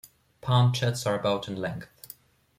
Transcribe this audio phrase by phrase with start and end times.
[0.41, 2.15] Palmchats are about in length.